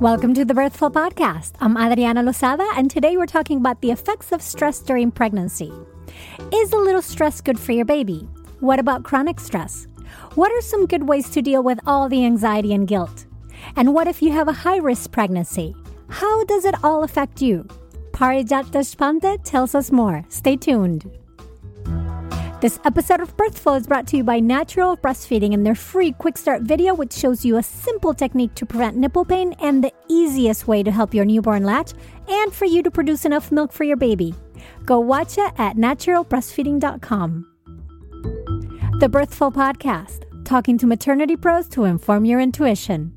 [0.00, 1.54] Welcome to the Birthful Podcast.
[1.60, 5.72] I'm Adriana Lozada, and today we're talking about the effects of stress during pregnancy.
[6.54, 8.28] Is a little stress good for your baby?
[8.60, 9.88] What about chronic stress?
[10.36, 13.26] What are some good ways to deal with all the anxiety and guilt?
[13.74, 15.74] And what if you have a high risk pregnancy?
[16.08, 17.66] How does it all affect you?
[18.18, 20.24] Parijat Deshpande tells us more.
[20.28, 21.08] Stay tuned.
[22.60, 26.36] This episode of Birthful is brought to you by Natural Breastfeeding and their free quick
[26.36, 30.66] start video, which shows you a simple technique to prevent nipple pain and the easiest
[30.66, 31.92] way to help your newborn latch
[32.28, 34.34] and for you to produce enough milk for your baby.
[34.84, 37.46] Go watch it at naturalbreastfeeding.com.
[38.98, 43.12] The Birthful Podcast, talking to maternity pros to inform your intuition.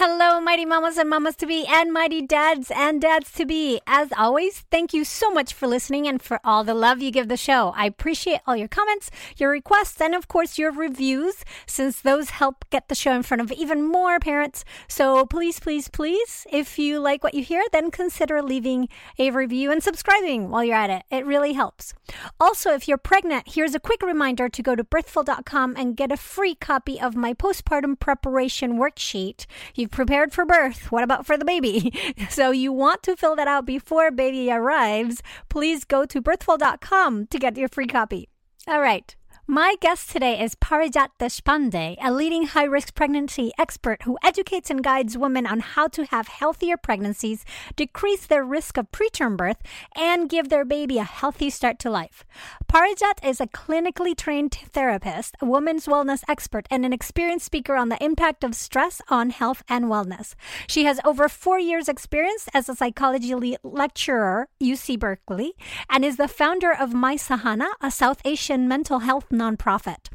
[0.00, 3.80] Hello, mighty mamas and mamas to be, and mighty dads and dads to be.
[3.84, 7.26] As always, thank you so much for listening and for all the love you give
[7.26, 7.72] the show.
[7.74, 12.64] I appreciate all your comments, your requests, and of course your reviews, since those help
[12.70, 14.64] get the show in front of even more parents.
[14.86, 18.88] So please, please, please, if you like what you hear, then consider leaving
[19.18, 21.02] a review and subscribing while you're at it.
[21.10, 21.92] It really helps.
[22.38, 26.16] Also, if you're pregnant, here's a quick reminder to go to birthful.com and get a
[26.16, 29.44] free copy of my postpartum preparation worksheet.
[29.74, 30.92] You You've prepared for birth.
[30.92, 31.92] What about for the baby?
[32.28, 35.22] So you want to fill that out before baby arrives.
[35.48, 38.28] Please go to birthful.com to get your free copy.
[38.66, 39.16] All right.
[39.50, 44.84] My guest today is Parijat Deshpande, a leading high risk pregnancy expert who educates and
[44.84, 49.56] guides women on how to have healthier pregnancies, decrease their risk of preterm birth,
[49.96, 52.26] and give their baby a healthy start to life.
[52.70, 57.88] Parijat is a clinically trained therapist, a women's wellness expert, and an experienced speaker on
[57.88, 60.34] the impact of stress on health and wellness.
[60.66, 65.54] She has over four years' experience as a psychology lecturer, UC Berkeley,
[65.88, 70.08] and is the founder of My Sahana, a South Asian mental health nonprofit.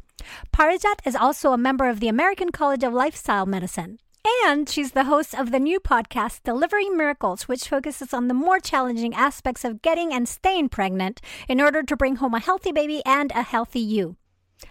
[0.52, 3.98] Parijat is also a member of the American College of Lifestyle Medicine.
[4.46, 8.58] And she's the host of the new podcast, Delivering Miracles, which focuses on the more
[8.58, 13.02] challenging aspects of getting and staying pregnant in order to bring home a healthy baby
[13.04, 14.16] and a healthy you.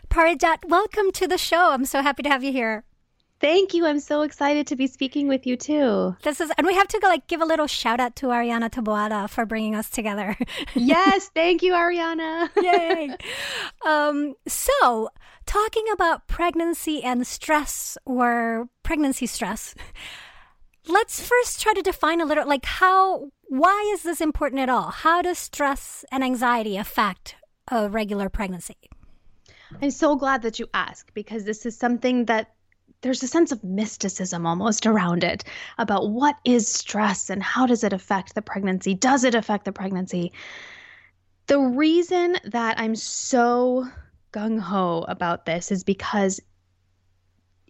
[0.09, 1.71] Parijat, welcome to the show.
[1.71, 2.83] I'm so happy to have you here.
[3.43, 3.85] Thank you.
[3.85, 6.15] I'm so excited to be speaking with you too.
[6.23, 8.69] This is, and we have to go like give a little shout out to Arianna
[8.69, 10.37] Taboada for bringing us together.
[10.75, 12.49] yes, thank you, Arianna.
[12.63, 13.17] Yay!
[13.85, 15.09] Um, so,
[15.45, 19.75] talking about pregnancy and stress or pregnancy stress,
[20.87, 24.89] let's first try to define a little like how, why is this important at all?
[24.91, 27.35] How does stress and anxiety affect
[27.69, 28.77] a regular pregnancy?
[29.81, 32.53] I'm so glad that you asked because this is something that
[33.03, 35.43] there's a sense of mysticism almost around it
[35.77, 38.93] about what is stress and how does it affect the pregnancy?
[38.95, 40.31] Does it affect the pregnancy?
[41.47, 43.85] The reason that I'm so
[44.31, 46.39] gung ho about this is because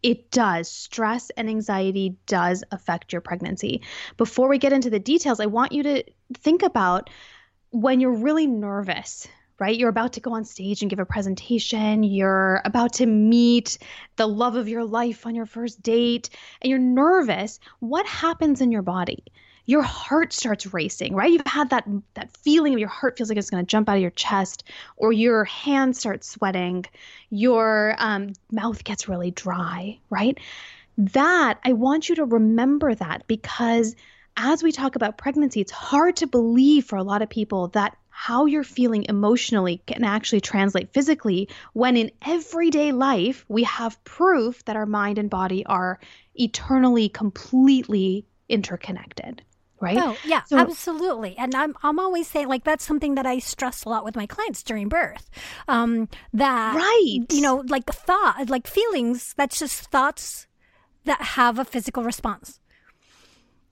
[0.04, 0.70] it does.
[0.70, 3.82] Stress and anxiety does affect your pregnancy.
[4.18, 6.04] Before we get into the details, I want you to
[6.36, 7.10] think about
[7.72, 9.28] when you're really nervous
[9.64, 9.80] right?
[9.80, 12.04] You're about to go on stage and give a presentation.
[12.04, 13.78] You're about to meet
[14.18, 16.30] the love of your life on your first date,
[16.62, 17.62] and you're nervous.
[17.80, 19.24] What happens in your body?
[19.66, 21.32] Your heart starts racing, right?
[21.32, 23.96] You've had that that feeling of your heart feels like it's going to jump out
[23.96, 24.66] of your chest,
[24.98, 26.86] or your hands start sweating,
[27.30, 30.38] your um, mouth gets really dry, right?
[30.98, 33.96] That I want you to remember that because
[34.36, 37.96] as we talk about pregnancy, it's hard to believe for a lot of people that
[38.16, 44.64] how you're feeling emotionally can actually translate physically when in everyday life we have proof
[44.66, 46.00] that our mind and body are
[46.36, 49.42] eternally completely interconnected
[49.82, 53.40] right oh yeah so, absolutely and i'm i'm always saying like that's something that i
[53.40, 55.32] stress a lot with my clients during birth
[55.68, 60.46] um that right you know like thought like feelings that's just thoughts
[61.06, 62.60] that have a physical response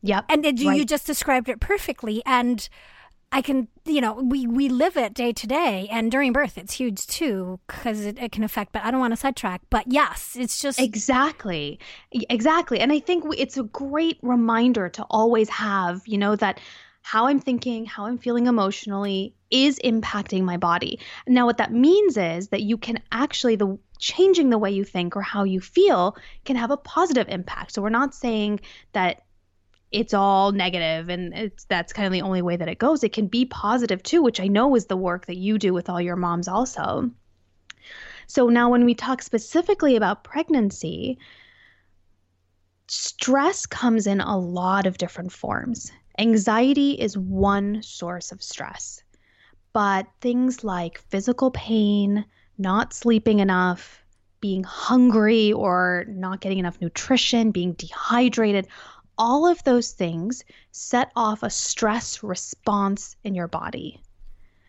[0.04, 0.26] Yep.
[0.30, 0.78] And it, right.
[0.78, 2.24] you just described it perfectly.
[2.26, 2.68] And
[3.34, 5.88] I can, you know, we, we live it day to day.
[5.90, 9.14] And during birth, it's huge too, because it, it, can affect, but I don't want
[9.14, 9.62] to sidetrack.
[9.70, 10.80] But yes, it's just.
[10.80, 11.80] Exactly.
[12.12, 12.80] Exactly.
[12.80, 16.60] And I think it's a great reminder to always have, you know, that
[17.04, 21.00] how I'm thinking, how I'm feeling emotionally is impacting my body.
[21.28, 25.16] Now, what that means is that you can actually, the changing the way you think
[25.16, 27.74] or how you feel can have a positive impact.
[27.74, 28.60] So we're not saying
[28.94, 29.24] that
[29.92, 33.14] it's all negative and it's that's kind of the only way that it goes it
[33.14, 36.02] can be positive too which i know is the work that you do with all
[36.02, 37.12] your moms also
[38.28, 41.18] So now, when we talk specifically about pregnancy,
[42.88, 45.92] stress comes in a lot of different forms.
[46.18, 49.04] Anxiety is one source of stress,
[49.74, 52.26] but things like physical pain,
[52.58, 54.02] not sleeping enough,
[54.40, 58.68] being hungry or not getting enough nutrition, being dehydrated,
[59.22, 64.02] all of those things set off a stress response in your body.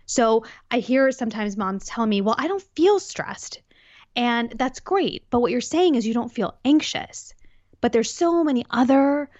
[0.04, 3.62] So I hear sometimes moms tell me, well, I don't feel stressed.
[4.14, 5.24] And that's great.
[5.30, 7.32] But what you're saying is you don't feel anxious.
[7.80, 9.30] But there's so many other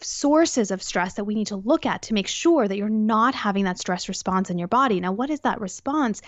[0.00, 3.34] sources of stress that we need to look at to make sure that you're not
[3.34, 4.98] having that stress response in your body.
[4.98, 6.22] Now, what is that response?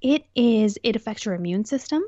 [0.00, 2.04] It is, it affects your immune system.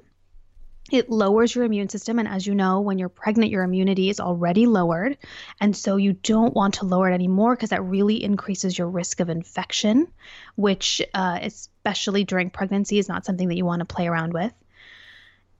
[0.90, 2.18] It lowers your immune system.
[2.18, 5.18] And as you know, when you're pregnant, your immunity is already lowered.
[5.60, 9.20] And so you don't want to lower it anymore because that really increases your risk
[9.20, 10.06] of infection,
[10.54, 14.52] which, uh, especially during pregnancy, is not something that you want to play around with.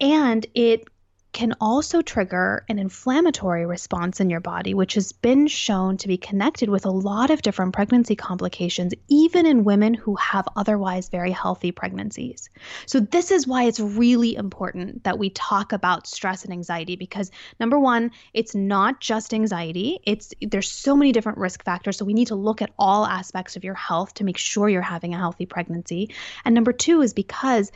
[0.01, 0.89] And it
[1.37, 6.17] can also trigger an inflammatory response in your body, which has been shown to be
[6.17, 11.31] connected with a lot of different pregnancy complications, even in women who have otherwise very
[11.31, 12.49] healthy pregnancies.
[12.87, 17.31] So, this is why it's really important that we talk about stress and anxiety because
[17.61, 21.99] number one, it's not just anxiety, it's there's so many different risk factors.
[21.99, 24.81] So, we need to look at all aspects of your health to make sure you're
[24.81, 26.15] having a healthy pregnancy.
[26.47, 27.73] And number two is because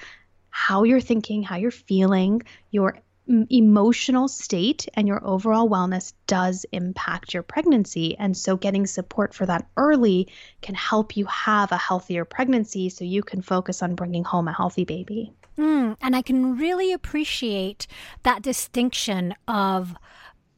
[0.49, 2.41] how you're thinking, how you're feeling,
[2.71, 3.03] your
[3.51, 8.17] emotional state and your overall wellness does impact your pregnancy.
[8.19, 10.29] And so, getting support for that early
[10.63, 14.53] can help you have a healthier pregnancy so you can focus on bringing home a
[14.53, 15.33] healthy baby.
[15.59, 17.87] Mm, and I can really appreciate
[18.23, 19.95] that distinction of,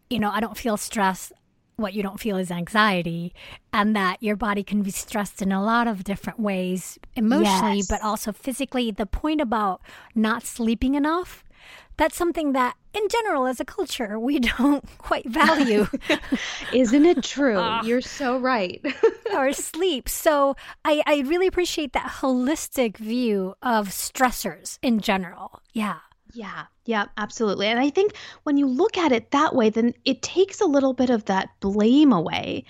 [0.08, 1.32] you know, I don't feel stress.
[1.76, 3.34] What you don't feel is anxiety,
[3.72, 7.88] and that your body can be stressed in a lot of different ways, emotionally, yes.
[7.88, 8.90] but also physically.
[8.90, 9.80] The point about
[10.14, 11.42] not sleeping enough
[11.96, 15.86] that's something that in general as a culture we don't quite value.
[16.72, 17.58] Isn't it true?
[17.58, 18.84] Uh, you're so right.
[19.32, 20.10] Or sleep.
[20.10, 25.62] So I, I really appreciate that holistic view of stressors in general.
[25.72, 26.00] Yeah.
[26.34, 27.66] Yeah, yeah, absolutely.
[27.66, 30.92] And I think when you look at it that way, then it takes a little
[30.92, 32.64] bit of that blame away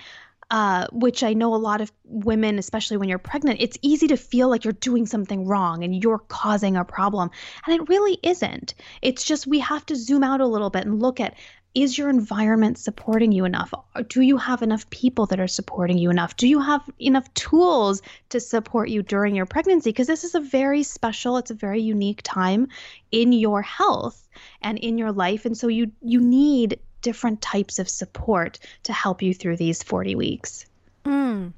[0.52, 4.18] uh, which I know a lot of women, especially when you're pregnant, it's easy to
[4.18, 7.30] feel like you're doing something wrong and you're causing a problem.
[7.66, 8.74] And it really isn't.
[9.00, 11.34] It's just we have to zoom out a little bit and look at
[11.74, 13.72] is your environment supporting you enough?
[14.08, 16.36] Do you have enough people that are supporting you enough?
[16.36, 19.88] Do you have enough tools to support you during your pregnancy?
[19.88, 22.68] Because this is a very special, it's a very unique time
[23.10, 24.28] in your health
[24.60, 25.46] and in your life.
[25.46, 30.14] And so you you need different types of support to help you through these 40
[30.14, 30.66] weeks.
[31.04, 31.52] Mm,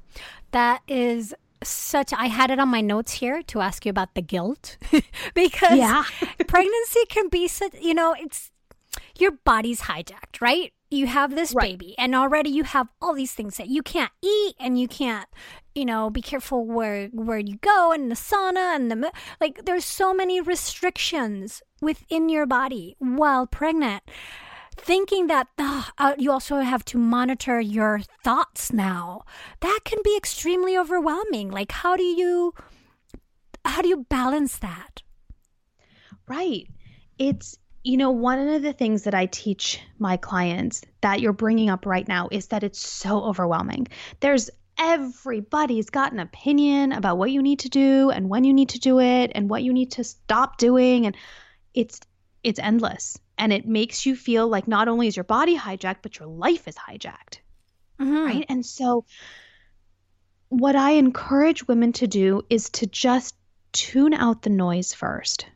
[0.51, 1.33] that is
[1.63, 4.77] such I had it on my notes here to ask you about the guilt
[5.33, 6.03] because yeah.
[6.47, 8.51] pregnancy can be such you know it's
[9.17, 10.71] your body's hijacked, right?
[10.89, 11.71] You have this right.
[11.71, 15.27] baby and already you have all these things that you can't eat and you can't
[15.73, 19.83] you know be careful where where you go and the sauna and the like there's
[19.83, 24.03] so many restrictions within your body while pregnant
[24.77, 29.23] thinking that uh, you also have to monitor your thoughts now.
[29.61, 31.51] That can be extremely overwhelming.
[31.51, 32.53] Like how do you
[33.63, 35.01] how do you balance that?
[36.27, 36.67] Right.
[37.17, 41.69] It's you know one of the things that i teach my clients that you're bringing
[41.69, 43.87] up right now is that it's so overwhelming.
[44.19, 48.69] There's everybody's got an opinion about what you need to do and when you need
[48.69, 51.15] to do it and what you need to stop doing and
[51.73, 51.99] it's
[52.43, 56.19] it's endless and it makes you feel like not only is your body hijacked but
[56.19, 57.39] your life is hijacked.
[57.99, 58.25] Mm-hmm.
[58.25, 58.45] right?
[58.49, 59.05] And so
[60.49, 63.35] what i encourage women to do is to just
[63.71, 65.47] tune out the noise first.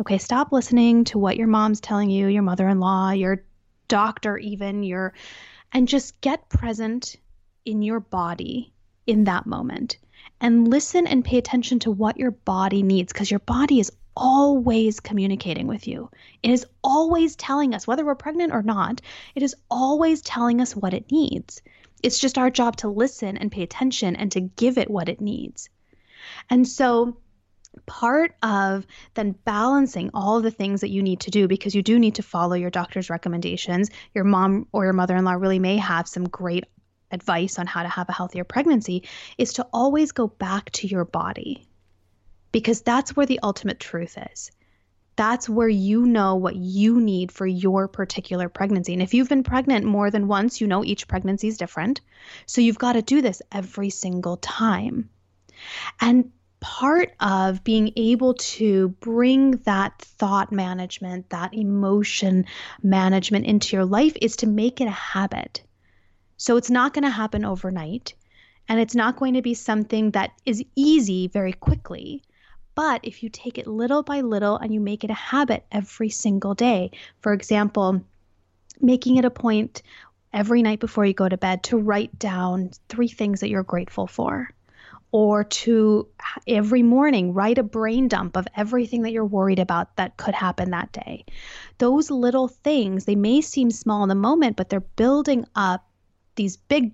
[0.00, 3.44] Okay stop listening to what your mom's telling you your mother-in-law your
[3.88, 5.12] doctor even your
[5.72, 7.16] and just get present
[7.64, 8.72] in your body
[9.06, 9.98] in that moment.
[10.40, 15.00] And listen and pay attention to what your body needs because your body is always
[15.00, 16.10] communicating with you.
[16.42, 19.00] It is always telling us, whether we're pregnant or not,
[19.34, 21.62] it is always telling us what it needs.
[22.02, 25.20] It's just our job to listen and pay attention and to give it what it
[25.20, 25.68] needs.
[26.48, 27.18] And so,
[27.86, 31.98] part of then balancing all the things that you need to do because you do
[31.98, 33.90] need to follow your doctor's recommendations.
[34.12, 36.64] Your mom or your mother in law really may have some great
[37.12, 39.04] advice on how to have a healthier pregnancy,
[39.38, 41.66] is to always go back to your body
[42.52, 44.50] because that's where the ultimate truth is.
[45.16, 48.94] That's where you know what you need for your particular pregnancy.
[48.94, 52.00] And if you've been pregnant more than once, you know each pregnancy is different.
[52.46, 55.10] So you've got to do this every single time.
[56.00, 62.46] And part of being able to bring that thought management, that emotion
[62.82, 65.62] management into your life is to make it a habit.
[66.36, 68.14] So it's not going to happen overnight.
[68.68, 72.22] And it's not going to be something that is easy very quickly.
[72.74, 76.08] But if you take it little by little and you make it a habit every
[76.08, 78.02] single day, for example,
[78.80, 79.82] making it a point
[80.32, 84.06] every night before you go to bed to write down three things that you're grateful
[84.06, 84.48] for
[85.12, 86.06] or to
[86.46, 90.70] every morning write a brain dump of everything that you're worried about that could happen
[90.70, 91.24] that day.
[91.78, 95.84] Those little things, they may seem small in the moment, but they're building up
[96.36, 96.92] these big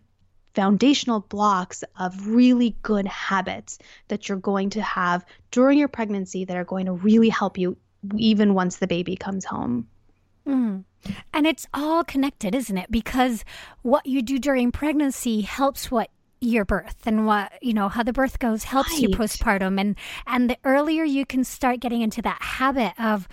[0.57, 6.57] foundational blocks of really good habits that you're going to have during your pregnancy that
[6.57, 7.77] are going to really help you
[8.17, 9.87] even once the baby comes home.
[10.49, 10.85] Mm.
[11.35, 12.91] And it's all connected, isn't it?
[12.91, 13.45] Because
[13.83, 16.11] what you do during pregnancy helps what
[16.41, 19.01] your birth and what you know how the birth goes helps right.
[19.01, 19.97] you postpartum and
[20.27, 23.27] and the earlier you can start getting into that habit of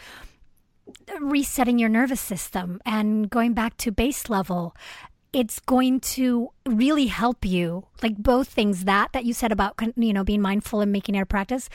[1.19, 4.73] resetting your nervous system and going back to base level
[5.33, 7.87] it's going to really help you.
[8.03, 11.21] Like both things that that you said about you know being mindful and making it
[11.21, 11.69] a practice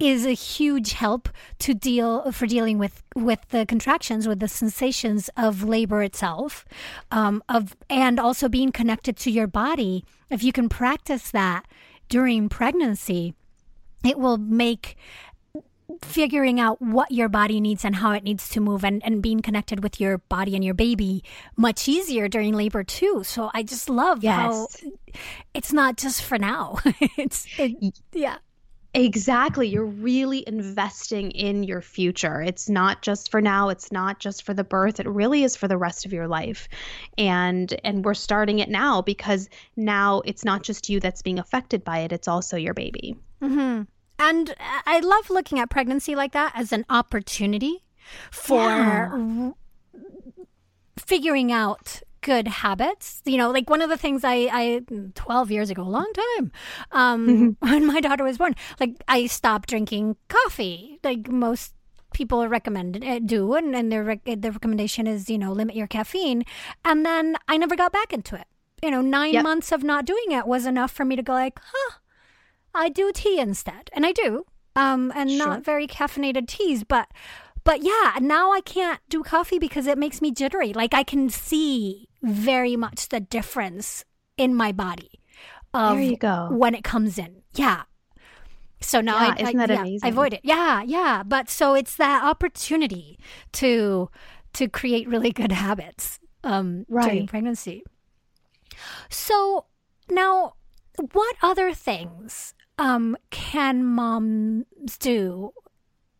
[0.00, 1.28] is a huge help
[1.60, 6.64] to deal for dealing with with the contractions with the sensations of labor itself
[7.12, 10.04] um, of and also being connected to your body.
[10.28, 11.66] If you can practice that
[12.08, 13.34] during pregnancy
[14.04, 14.96] it will make
[16.04, 19.40] figuring out what your body needs and how it needs to move and, and being
[19.40, 21.24] connected with your body and your baby
[21.56, 23.22] much easier during labor too.
[23.24, 24.34] So I just love yes.
[24.34, 24.66] how
[25.54, 26.78] it's not just for now.
[27.16, 28.38] it's it, yeah.
[28.94, 29.66] Exactly.
[29.66, 32.40] You're really investing in your future.
[32.40, 35.00] It's not just for now, it's not just for the birth.
[35.00, 36.68] It really is for the rest of your life.
[37.18, 41.82] And and we're starting it now because now it's not just you that's being affected
[41.82, 43.16] by it, it's also your baby.
[43.42, 43.82] hmm
[44.18, 47.84] and I love looking at pregnancy like that as an opportunity
[48.30, 49.50] for yeah.
[50.98, 53.22] figuring out good habits.
[53.24, 54.80] You know, like one of the things I, I
[55.14, 56.52] 12 years ago, a long time,
[56.90, 57.48] um, mm-hmm.
[57.70, 61.74] when my daughter was born, like I stopped drinking coffee, like most
[62.12, 65.86] people recommend uh, do, and, and their rec- the recommendation is you know limit your
[65.86, 66.44] caffeine,
[66.84, 68.46] and then I never got back into it.
[68.82, 69.44] You know, nine yep.
[69.44, 71.98] months of not doing it was enough for me to go like, huh,
[72.74, 74.44] I do tea instead, and I do,
[74.76, 75.38] um, and sure.
[75.38, 77.08] not very caffeinated teas, but
[77.64, 80.72] but yeah, now I can't do coffee because it makes me jittery.
[80.72, 84.04] Like I can see very much the difference
[84.36, 85.10] in my body.
[85.72, 86.48] Of there you go.
[86.50, 87.82] When it comes in, yeah.
[88.80, 90.06] So now yeah, I, isn't I, that yeah, amazing?
[90.06, 90.40] I avoid it.
[90.44, 91.22] Yeah, yeah.
[91.24, 93.18] But so it's that opportunity
[93.52, 94.10] to
[94.52, 97.10] to create really good habits um, right.
[97.10, 97.82] during pregnancy.
[99.08, 99.66] So
[100.10, 100.54] now,
[101.12, 105.52] what other things um, can moms do,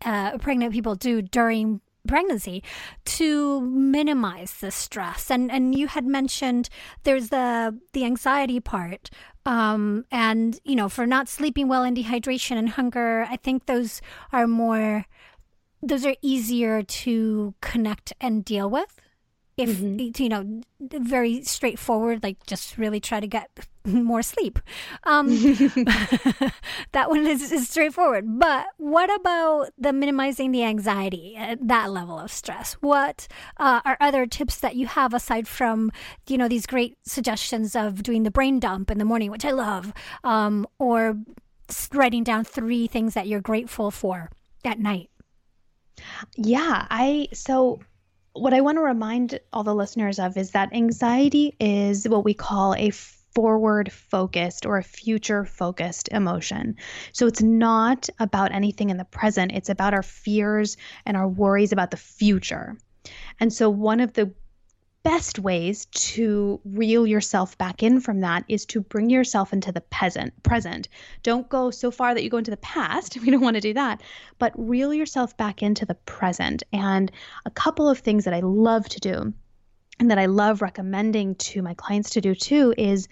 [0.05, 2.63] uh, pregnant people do during pregnancy
[3.05, 5.31] to minimize the stress?
[5.31, 6.69] And and you had mentioned
[7.05, 9.11] there's the the anxiety part
[9.47, 14.01] um and you know for not sleeping well and dehydration and hunger i think those
[14.33, 15.05] are more
[15.83, 19.01] those are easier to connect and deal with
[19.57, 20.23] if mm-hmm.
[20.23, 23.51] you know very straightforward like just really try to get
[23.85, 24.59] more sleep.
[25.05, 25.29] Um
[26.93, 28.39] that one is, is, straightforward.
[28.39, 32.75] But what about the minimizing the anxiety at that level of stress?
[32.75, 35.91] What uh, are other tips that you have aside from
[36.29, 39.51] you know these great suggestions of doing the brain dump in the morning which i
[39.51, 39.93] love
[40.23, 41.17] um, or
[41.93, 44.31] writing down three things that you're grateful for
[44.65, 45.11] at night?
[46.37, 47.81] Yeah i so
[48.35, 52.35] what I want to remind all the listeners of is that anxiety is what we
[52.35, 56.76] call a forward focused or a future focused emotion.
[57.12, 60.76] So it's not about anything in the present, it's about our fears
[61.07, 62.76] and our worries about the future.
[63.41, 64.33] And so one of the
[65.05, 69.83] best ways to reel yourself back in from that is to bring yourself into the
[69.83, 70.89] present present
[71.23, 73.75] don't go so far that you go into the past we don't want to do
[73.75, 74.03] that
[74.39, 77.13] but reel yourself back into the present and
[77.45, 79.33] a couple of things that i love to do
[80.01, 83.07] and that i love recommending to my clients to do too is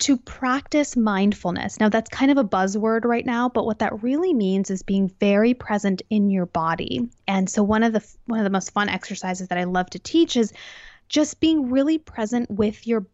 [0.00, 1.78] to practice mindfulness.
[1.78, 5.08] Now, that's kind of a buzzword right now, but what that really means is being
[5.20, 7.08] very present in your body.
[7.28, 10.00] And so, one of the one of the most fun exercises that I love to
[10.00, 10.52] teach is
[11.08, 13.06] just being really present with your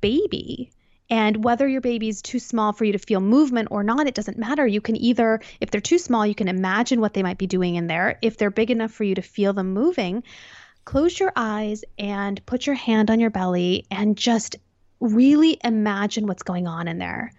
[0.00, 0.72] baby.
[1.10, 4.14] And whether your baby is too small for you to feel movement or not, it
[4.14, 4.66] doesn't matter.
[4.66, 7.76] You can either, if they're too small, you can imagine what they might be doing
[7.76, 8.18] in there.
[8.20, 10.22] If they're big enough for you to feel them moving,
[10.84, 14.56] close your eyes and put your hand on your belly and just
[15.00, 17.32] really imagine what's going on in there.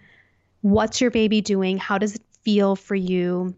[0.62, 1.78] What's your baby doing?
[1.78, 3.54] How does it feel for you?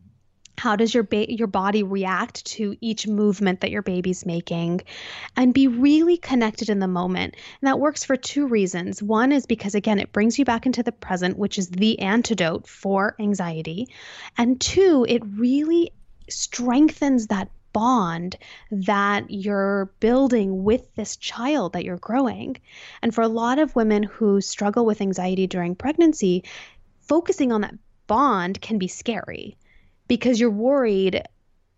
[0.58, 4.82] How does your ba- your body react to each movement that your baby's making?
[5.36, 7.34] And be really connected in the moment.
[7.60, 9.02] And that works for two reasons.
[9.02, 12.68] One is because again, it brings you back into the present, which is the antidote
[12.68, 13.88] for anxiety.
[14.36, 15.92] And two, it really
[16.28, 18.36] strengthens that bond
[18.70, 22.56] that you're building with this child that you're growing.
[23.00, 26.44] And for a lot of women who struggle with anxiety during pregnancy,
[27.00, 27.74] focusing on that
[28.06, 29.56] bond can be scary
[30.12, 31.22] because you're worried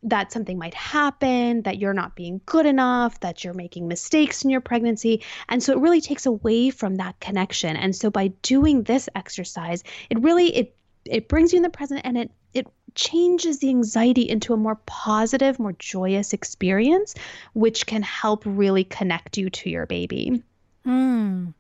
[0.03, 4.51] that something might happen, that you're not being good enough, that you're making mistakes in
[4.51, 5.23] your pregnancy.
[5.49, 7.77] And so it really takes away from that connection.
[7.77, 12.01] And so by doing this exercise, it really it it brings you in the present
[12.03, 17.15] and it it changes the anxiety into a more positive, more joyous experience,
[17.53, 20.43] which can help really connect you to your baby.
[20.85, 21.55] Mm.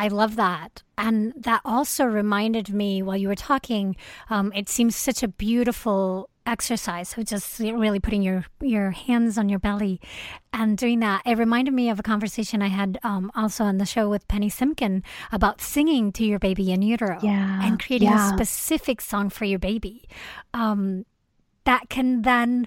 [0.00, 0.82] I love that.
[0.96, 3.96] And that also reminded me while you were talking,
[4.30, 7.16] um, it seems such a beautiful exercise.
[7.18, 10.00] Of just really putting your your hands on your belly
[10.54, 11.20] and doing that.
[11.26, 14.48] It reminded me of a conversation i had um, also on the show with penny
[14.48, 15.02] simkin
[15.32, 18.30] about singing to your baby in utero yeah, and creating yeah.
[18.30, 20.08] a specific song for your baby.
[20.54, 21.04] Um,
[21.64, 22.66] that can then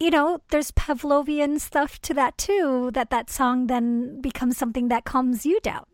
[0.00, 5.04] you know there's pavlovian stuff to that too that that song then becomes something that
[5.04, 5.86] calms you down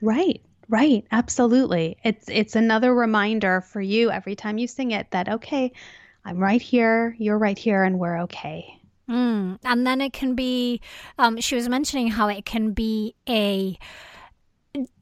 [0.00, 5.28] right right absolutely it's it's another reminder for you every time you sing it that
[5.28, 5.72] okay
[6.28, 8.78] I'm right here, you're right here, and we're okay.
[9.08, 9.58] Mm.
[9.64, 10.82] And then it can be,
[11.18, 13.78] um, she was mentioning how it can be a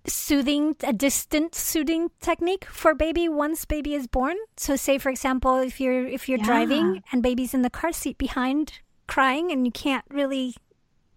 [0.07, 4.37] soothing, a distant soothing technique for baby once baby is born.
[4.57, 6.45] So, say for example, if you're if you're yeah.
[6.45, 8.75] driving and baby's in the car seat behind
[9.09, 10.55] crying and you can't really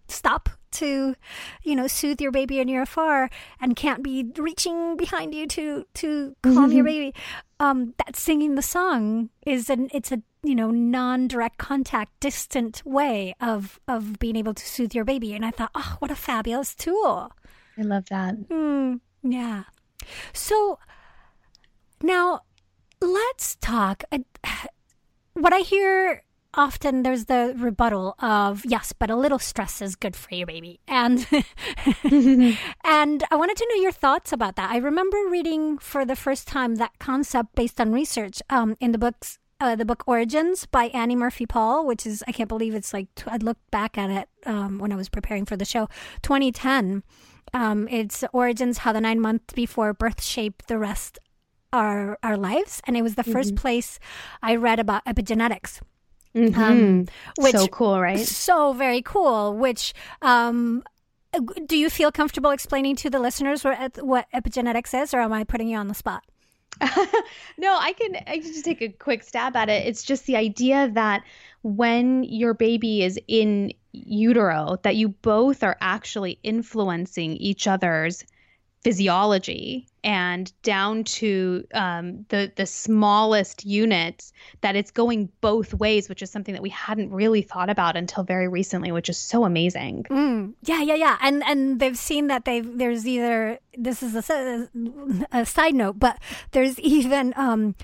[0.08, 1.14] stop to
[1.62, 5.86] you know soothe your baby and you're afar and can't be reaching behind you to
[5.94, 7.14] to calm your baby.
[7.58, 13.34] Um that singing the song is an it's a you know non-direct contact distant way
[13.40, 15.34] of of being able to soothe your baby.
[15.34, 17.32] And i thought oh what a fabulous tool.
[17.78, 18.48] I love that.
[18.48, 19.64] Mm, yeah.
[20.32, 20.78] So
[22.02, 22.42] now
[23.00, 24.18] let's talk uh,
[25.34, 26.22] what i hear
[26.54, 30.80] often there's the rebuttal of yes but a little stress is good for you baby.
[30.88, 31.26] And
[32.04, 34.70] and i wanted to know your thoughts about that.
[34.70, 38.98] I remember reading for the first time that concept based on research um, in the
[38.98, 42.94] books uh, the book origins by annie murphy paul which is i can't believe it's
[42.94, 45.86] like i looked back at it um, when i was preparing for the show
[46.22, 47.02] 2010
[47.52, 51.18] um, it's origins how the nine months before birth shape the rest
[51.72, 53.56] our our lives and it was the 1st mm-hmm.
[53.56, 53.98] place
[54.42, 55.80] i read about epigenetics
[56.34, 56.62] Mm-hmm.
[56.62, 57.06] Um,
[57.38, 58.18] which, so cool, right?
[58.18, 59.56] So very cool.
[59.56, 60.82] Which um,
[61.66, 65.44] do you feel comfortable explaining to the listeners what, what epigenetics is, or am I
[65.44, 66.24] putting you on the spot?
[67.58, 68.16] no, I can.
[68.26, 69.86] I can just take a quick stab at it.
[69.86, 71.22] It's just the idea that
[71.62, 78.24] when your baby is in utero, that you both are actually influencing each other's
[78.82, 86.22] physiology and down to um, the the smallest units that it's going both ways which
[86.22, 90.04] is something that we hadn't really thought about until very recently which is so amazing.
[90.04, 91.18] Mm, yeah yeah yeah.
[91.20, 94.68] And and they've seen that they've there's either this is a,
[95.32, 96.18] a side note but
[96.52, 97.74] there's even um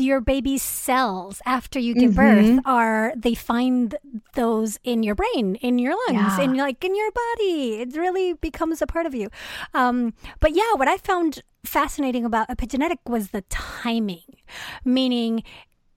[0.00, 2.56] your baby's cells after you give mm-hmm.
[2.56, 3.96] birth are they find
[4.34, 6.40] those in your brain in your lungs yeah.
[6.40, 9.28] in like in your body it really becomes a part of you
[9.74, 14.36] um, but yeah what i found fascinating about epigenetic was the timing
[14.84, 15.42] meaning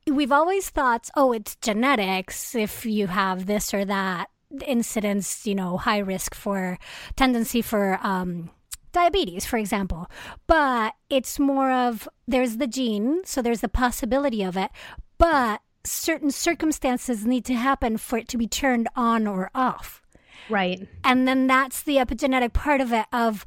[0.08, 4.30] we've always thought oh it's genetics if you have this or that
[4.66, 6.78] incidence you know high risk for
[7.16, 8.50] tendency for um,
[8.92, 10.10] diabetes, for example.
[10.48, 14.72] But it's more of there's the gene, so there's the possibility of it,
[15.18, 20.02] but certain circumstances need to happen for it to be turned on or off.
[20.50, 20.88] Right.
[21.04, 23.46] And then that's the epigenetic part of it of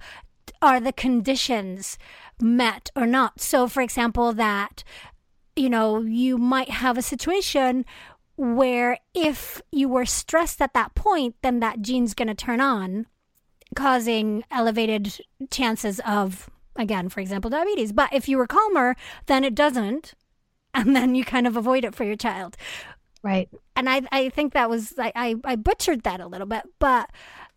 [0.60, 1.98] are the conditions
[2.40, 3.40] met or not.
[3.40, 4.82] So for example that
[5.56, 7.84] you know, you might have a situation
[8.36, 13.06] where if you were stressed at that point, then that gene's going to turn on
[13.74, 17.92] causing elevated chances of, again, for example, diabetes.
[17.92, 20.14] But if you were calmer, then it doesn't.
[20.76, 22.56] And then you kind of avoid it for your child.
[23.22, 23.48] Right.
[23.76, 26.64] And I, I think that was, I, I, I butchered that a little bit.
[26.80, 27.10] But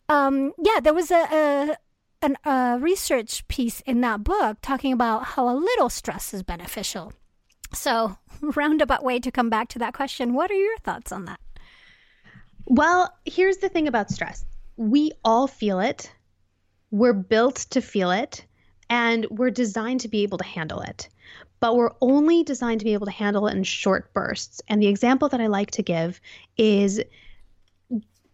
[0.07, 1.77] um, yeah, there was a, a
[2.21, 7.13] an, a research piece in that book talking about how a little stress is beneficial.
[7.73, 10.33] So, roundabout way to come back to that question.
[10.33, 11.39] What are your thoughts on that?
[12.65, 14.45] Well, here's the thing about stress
[14.77, 16.11] we all feel it.
[16.91, 18.45] We're built to feel it
[18.89, 21.09] and we're designed to be able to handle it.
[21.59, 24.61] but we're only designed to be able to handle it in short bursts.
[24.67, 26.21] And the example that I like to give
[26.57, 27.01] is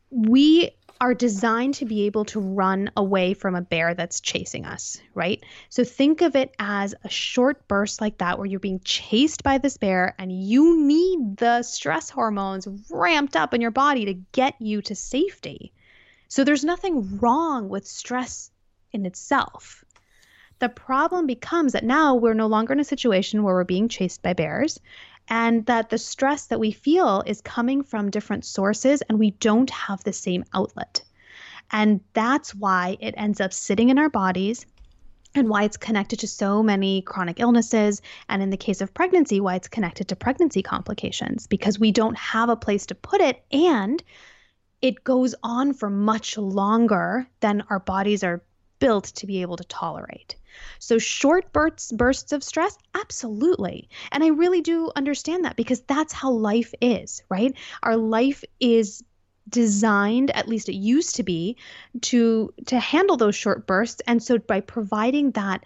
[0.10, 5.02] we are designed to be able to run away from a bear that's chasing us,
[5.16, 5.44] right?
[5.70, 9.58] So think of it as a short burst like that where you're being chased by
[9.58, 14.56] this bear and you need the stress hormones ramped up in your body to get
[14.62, 15.74] you to safety.
[16.34, 18.50] So there's nothing wrong with stress
[18.92, 19.86] in itself.
[20.58, 24.24] The problem becomes that now we're no longer in a situation where we're being chased
[24.24, 24.80] by bears
[25.28, 29.70] and that the stress that we feel is coming from different sources and we don't
[29.70, 31.04] have the same outlet.
[31.70, 34.66] And that's why it ends up sitting in our bodies
[35.36, 38.02] and why it's connected to so many chronic illnesses.
[38.28, 42.18] And in the case of pregnancy, why it's connected to pregnancy complications because we don't
[42.18, 43.44] have a place to put it.
[43.52, 44.02] And
[44.84, 48.44] it goes on for much longer than our bodies are
[48.80, 50.36] built to be able to tolerate.
[50.78, 53.90] So short bursts bursts of stress, absolutely.
[54.12, 57.56] And I really do understand that because that's how life is, right?
[57.82, 59.02] Our life is
[59.48, 61.58] designed at least it used to be
[62.02, 65.66] to to handle those short bursts and so by providing that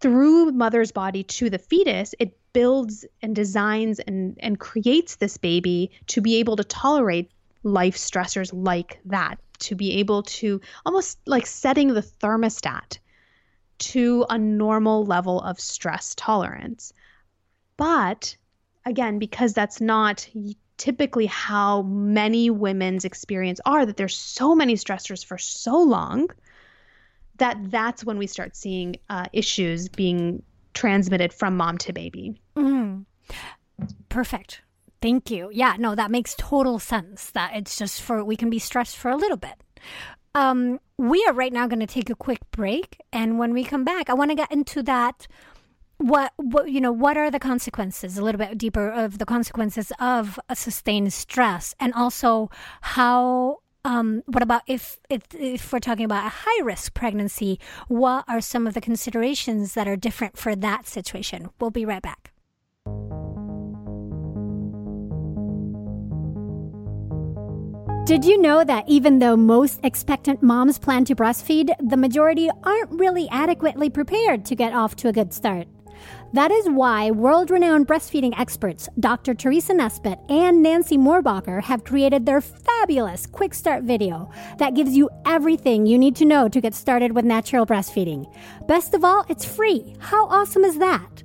[0.00, 5.90] through mother's body to the fetus it builds and designs and and creates this baby
[6.06, 7.30] to be able to tolerate
[7.62, 12.98] life stressors like that to be able to almost like setting the thermostat
[13.78, 16.92] to a normal level of stress tolerance.
[17.76, 18.36] But
[18.84, 20.28] again, because that's not
[20.76, 26.28] typically how many women's experience are that there's so many stressors for so long
[27.36, 30.42] that that's when we start seeing uh, issues being
[30.74, 32.40] transmitted from mom to baby.
[32.56, 33.04] Mm.
[34.08, 34.62] Perfect.
[35.02, 35.50] Thank you.
[35.52, 37.32] Yeah, no, that makes total sense.
[37.32, 39.54] That it's just for we can be stressed for a little bit.
[40.34, 43.84] Um, we are right now going to take a quick break, and when we come
[43.84, 45.26] back, I want to get into that.
[45.98, 46.92] What, what you know?
[46.92, 48.16] What are the consequences?
[48.16, 52.48] A little bit deeper of the consequences of a sustained stress, and also
[52.80, 57.58] how um, what about if, if, if we're talking about a high risk pregnancy?
[57.88, 61.50] What are some of the considerations that are different for that situation?
[61.60, 62.21] We'll be right back.
[68.04, 72.90] Did you know that even though most expectant moms plan to breastfeed, the majority aren't
[72.90, 75.68] really adequately prepared to get off to a good start?
[76.32, 79.34] That is why world renowned breastfeeding experts Dr.
[79.34, 85.08] Theresa Nesbitt and Nancy Mohrbacher have created their fabulous Quick Start video that gives you
[85.24, 88.26] everything you need to know to get started with natural breastfeeding.
[88.66, 89.94] Best of all, it's free.
[90.00, 91.22] How awesome is that?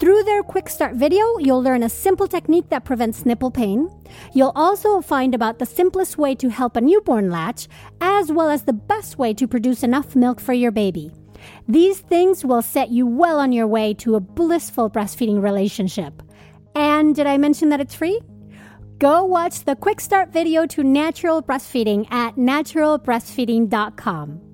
[0.00, 3.90] Through their quick start video, you'll learn a simple technique that prevents nipple pain.
[4.32, 7.68] You'll also find about the simplest way to help a newborn latch,
[8.00, 11.12] as well as the best way to produce enough milk for your baby.
[11.68, 16.22] These things will set you well on your way to a blissful breastfeeding relationship.
[16.74, 18.22] And did I mention that it's free?
[18.96, 24.49] Go watch the quick start video to natural breastfeeding at naturalbreastfeeding.com.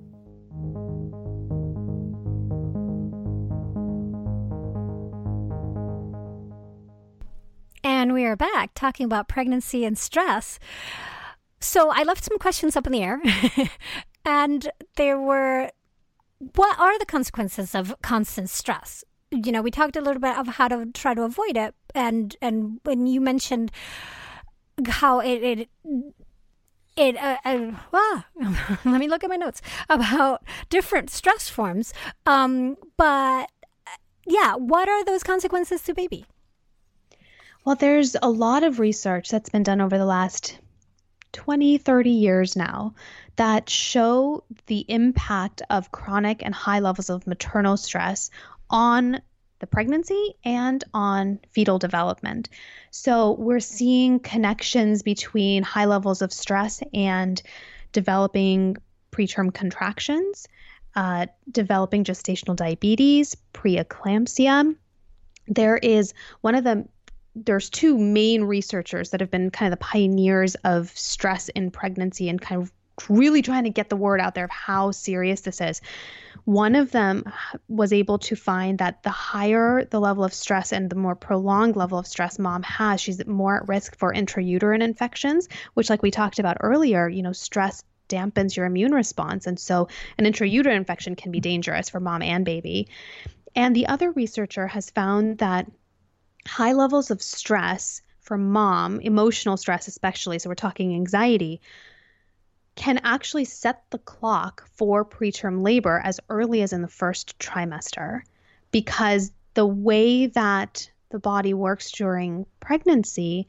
[8.35, 10.59] Back talking about pregnancy and stress.
[11.59, 13.21] So I left some questions up in the air,
[14.25, 15.71] and there were
[16.55, 19.03] what are the consequences of constant stress?
[19.31, 22.35] You know, we talked a little bit of how to try to avoid it, and
[22.41, 23.71] and when you mentioned
[24.87, 25.69] how it it
[26.95, 28.25] it uh, uh, ah,
[28.85, 31.93] let me look at my notes about different stress forms.
[32.25, 33.49] Um, but
[34.25, 36.25] yeah, what are those consequences to baby?
[37.67, 40.57] Well, there's a lot of research that's been done over the last
[41.33, 42.95] 20, 30 years now
[43.35, 48.29] that show the impact of chronic and high levels of maternal stress
[48.69, 49.19] on
[49.59, 52.47] the pregnancy and on fetal development.
[52.91, 57.41] So we're seeing connections between high levels of stress and
[57.91, 58.77] developing
[59.11, 60.47] preterm contractions,
[60.95, 64.73] uh, developing gestational diabetes, preeclampsia.
[65.49, 66.87] There is one of the
[67.45, 72.29] there's two main researchers that have been kind of the pioneers of stress in pregnancy
[72.29, 72.71] and kind of
[73.09, 75.81] really trying to get the word out there of how serious this is.
[76.45, 77.31] One of them
[77.67, 81.75] was able to find that the higher the level of stress and the more prolonged
[81.75, 86.11] level of stress mom has, she's more at risk for intrauterine infections, which, like we
[86.11, 89.45] talked about earlier, you know, stress dampens your immune response.
[89.45, 92.87] And so an intrauterine infection can be dangerous for mom and baby.
[93.55, 95.69] And the other researcher has found that
[96.45, 101.61] high levels of stress for mom, emotional stress especially, so we're talking anxiety,
[102.75, 108.21] can actually set the clock for preterm labor as early as in the first trimester
[108.71, 113.47] because the way that the body works during pregnancy,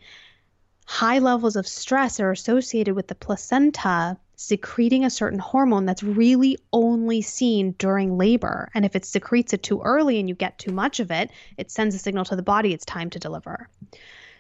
[0.86, 6.56] high levels of stress are associated with the placenta secreting a certain hormone that's really
[6.72, 8.70] only seen during labor.
[8.72, 11.72] And if it secretes it too early and you get too much of it, it
[11.72, 13.68] sends a signal to the body it's time to deliver.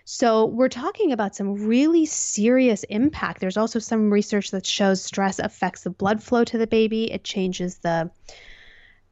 [0.04, 3.40] So, we're talking about some really serious impact.
[3.40, 7.12] There's also some research that shows stress affects the blood flow to the baby.
[7.12, 8.10] It changes the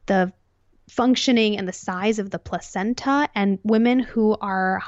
[0.05, 0.31] the
[0.89, 4.81] functioning and the size of the placenta and women who are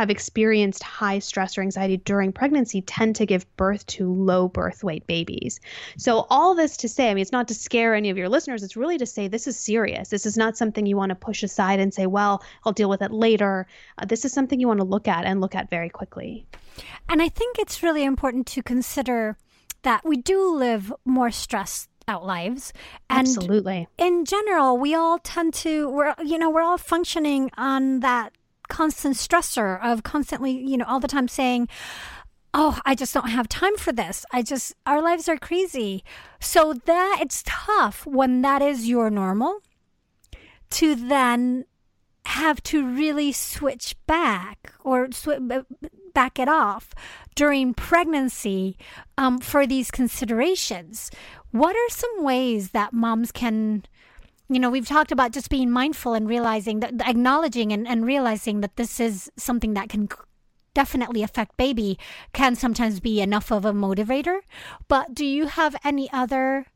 [0.00, 4.82] have experienced high stress or anxiety during pregnancy tend to give birth to low birth
[4.82, 5.60] weight babies.
[5.98, 8.62] So, all this to say, I mean, it's not to scare any of your listeners,
[8.62, 10.08] it's really to say this is serious.
[10.08, 13.02] This is not something you want to push aside and say, well, I'll deal with
[13.02, 13.66] it later.
[13.98, 16.46] Uh, this is something you want to look at and look at very quickly.
[17.10, 19.36] And I think it's really important to consider
[19.82, 22.72] that we do live more stressed out lives
[23.08, 28.00] and absolutely in general we all tend to we're you know we're all functioning on
[28.00, 28.32] that
[28.70, 31.68] constant stressor of constantly, you know, all the time saying,
[32.54, 34.24] oh, I just don't have time for this.
[34.32, 36.02] I just, our lives are crazy.
[36.40, 39.60] So that it's tough when that is your normal
[40.70, 41.64] to then
[42.26, 45.08] have to really switch back or
[46.12, 46.90] back it off
[47.34, 48.76] during pregnancy
[49.16, 51.10] um, for these considerations.
[51.50, 53.84] What are some ways that moms can
[54.50, 58.60] you know, we've talked about just being mindful and realizing that, acknowledging and, and realizing
[58.60, 60.08] that this is something that can
[60.74, 61.98] definitely affect baby
[62.32, 64.40] can sometimes be enough of a motivator.
[64.88, 66.66] But do you have any other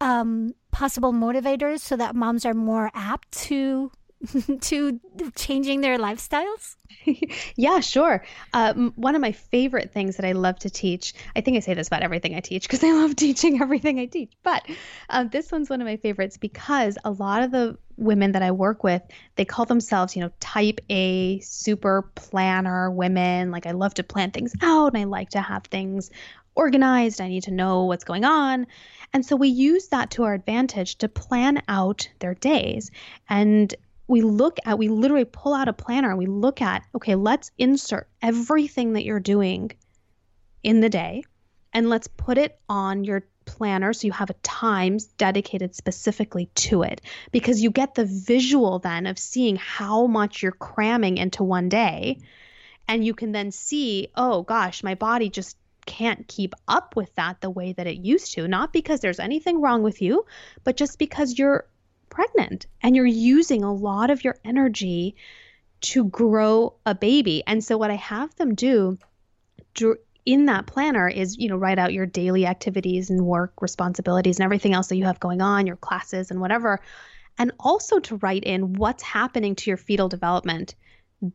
[0.00, 3.90] um, possible motivators so that moms are more apt to
[4.60, 5.00] to
[5.36, 6.76] changing their lifestyles?
[7.56, 8.24] yeah, sure.
[8.52, 11.74] Uh, one of my favorite things that I love to teach, I think I say
[11.74, 14.66] this about everything I teach because I love teaching everything I teach, but
[15.08, 18.50] uh, this one's one of my favorites because a lot of the women that I
[18.50, 19.02] work with,
[19.36, 23.50] they call themselves, you know, type A super planner women.
[23.50, 26.10] Like, I love to plan things out and I like to have things
[26.54, 27.20] organized.
[27.20, 28.66] I need to know what's going on.
[29.12, 32.90] And so we use that to our advantage to plan out their days.
[33.28, 33.74] And
[34.08, 37.50] we look at, we literally pull out a planner and we look at, okay, let's
[37.58, 39.70] insert everything that you're doing
[40.62, 41.22] in the day
[41.72, 46.82] and let's put it on your planner so you have a time dedicated specifically to
[46.82, 47.02] it.
[47.32, 52.18] Because you get the visual then of seeing how much you're cramming into one day
[52.88, 57.40] and you can then see oh gosh my body just can't keep up with that
[57.40, 58.48] the way that it used to.
[58.48, 60.24] Not because there's anything wrong with you
[60.64, 61.66] but just because you're
[62.18, 65.14] pregnant and you're using a lot of your energy
[65.80, 67.44] to grow a baby.
[67.46, 68.98] And so what I have them do
[70.26, 74.44] in that planner is, you know, write out your daily activities and work responsibilities and
[74.44, 76.80] everything else that you have going on, your classes and whatever.
[77.38, 80.74] And also to write in what's happening to your fetal development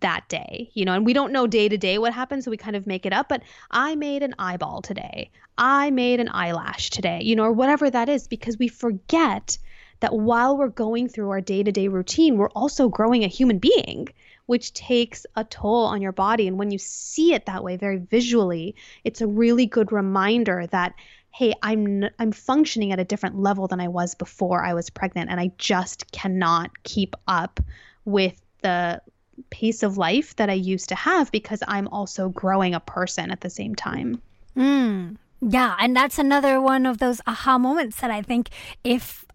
[0.02, 2.58] that day, you know, and we don't know day to day what happens, so we
[2.58, 3.30] kind of make it up.
[3.30, 5.32] But I made an eyeball today.
[5.58, 9.58] I made an eyelash today, you know, or whatever that is, because we forget
[10.04, 13.58] that while we're going through our day to day routine, we're also growing a human
[13.58, 14.10] being,
[14.48, 16.46] which takes a toll on your body.
[16.46, 20.94] And when you see it that way, very visually, it's a really good reminder that
[21.32, 25.32] hey i'm i'm functioning at a different level than i was before i was pregnant
[25.32, 27.60] and i just cannot keep up
[28.06, 29.02] with the
[29.50, 33.42] pace of life that i used to have because i'm also growing a person at
[33.42, 34.22] the same time
[34.56, 38.50] mm, yeah and that's another one of those aha moments that i think
[38.84, 39.26] if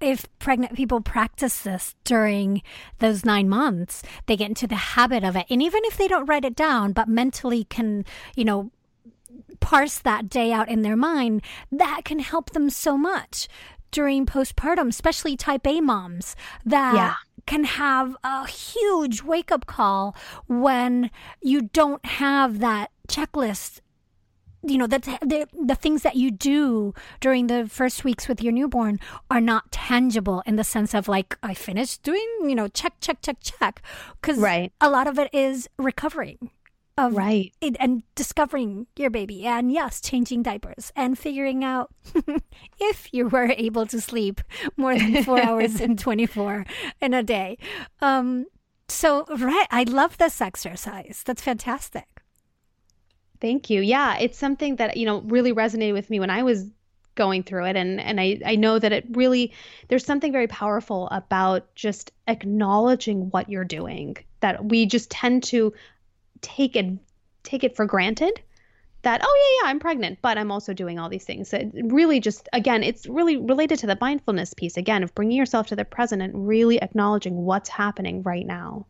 [0.00, 2.62] if pregnant people practice this during
[2.98, 5.46] those nine months, they get into the habit of it.
[5.48, 8.70] And even if they don't write it down, but mentally can, you know,
[9.60, 13.48] parse that day out in their mind, that can help them so much
[13.90, 17.14] during postpartum, especially type A moms that yeah.
[17.46, 23.80] can have a huge wake up call when you don't have that checklist
[24.62, 28.52] you know, the, the, the things that you do during the first weeks with your
[28.52, 28.98] newborn
[29.30, 33.18] are not tangible in the sense of like, I finished doing, you know, check, check,
[33.22, 33.82] check, check.
[34.20, 34.72] Because right.
[34.80, 36.50] a lot of it is recovering.
[36.98, 37.52] Of right.
[37.60, 39.44] It, and discovering your baby.
[39.44, 41.90] And yes, changing diapers and figuring out
[42.80, 44.40] if you were able to sleep
[44.78, 46.64] more than four hours and 24
[47.02, 47.58] in a day.
[48.00, 48.46] Um,
[48.88, 49.66] so, right.
[49.70, 51.22] I love this exercise.
[51.26, 52.15] That's fantastic.
[53.40, 53.80] Thank you.
[53.80, 56.70] Yeah, it's something that, you know, really resonated with me when I was
[57.14, 59.54] going through it and and I I know that it really
[59.88, 65.72] there's something very powerful about just acknowledging what you're doing that we just tend to
[66.42, 66.98] take it
[67.42, 68.42] take it for granted
[69.06, 71.50] that, oh, yeah, yeah, I'm pregnant, but I'm also doing all these things.
[71.50, 75.36] So it really just, again, it's really related to the mindfulness piece, again, of bringing
[75.36, 78.84] yourself to the present and really acknowledging what's happening right now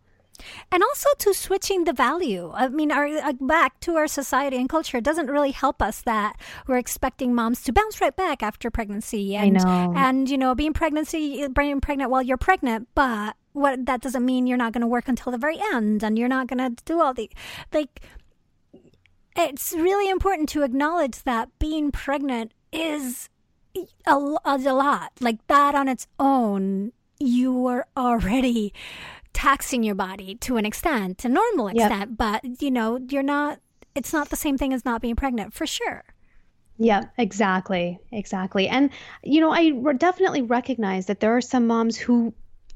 [0.70, 2.52] and also to switching the value.
[2.54, 6.36] I mean, our uh, back to our society and culture doesn't really help us that
[6.66, 9.58] we're expecting moms to bounce right back after pregnancy and
[9.96, 14.46] and you know being pregnancy being pregnant while you're pregnant, but what that doesn't mean
[14.46, 17.00] you're not going to work until the very end and you're not going to do
[17.00, 17.30] all the
[17.72, 18.00] like.
[19.38, 23.28] It's really important to acknowledge that being pregnant is
[24.06, 25.12] a, a lot.
[25.20, 28.72] Like that on its own, you are already
[29.36, 32.16] taxing your body to an extent, to normal extent, yep.
[32.16, 33.60] but you know, you're not,
[33.94, 36.02] it's not the same thing as not being pregnant for sure.
[36.78, 37.98] Yeah, exactly.
[38.12, 38.66] Exactly.
[38.66, 38.88] And,
[39.22, 42.32] you know, I definitely recognize that there are some moms who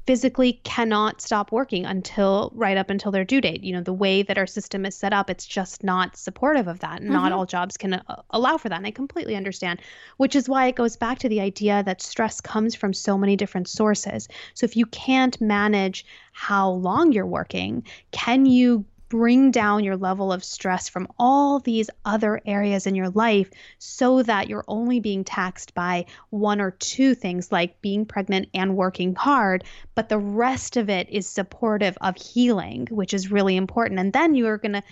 [0.07, 3.63] physically cannot stop working until right up until their due date.
[3.63, 6.79] You know, the way that our system is set up, it's just not supportive of
[6.79, 7.01] that.
[7.01, 7.13] Mm-hmm.
[7.13, 8.77] Not all jobs can uh, allow for that.
[8.77, 9.79] And I completely understand,
[10.17, 13.35] which is why it goes back to the idea that stress comes from so many
[13.35, 14.27] different sources.
[14.53, 20.31] So if you can't manage how long you're working, can you bring down your level
[20.31, 25.25] of stress from all these other areas in your life so that you're only being
[25.25, 30.77] taxed by one or two things like being pregnant and working hard, but the rest
[30.77, 33.99] of it is supportive of healing, which is really important.
[33.99, 34.83] And then you are going to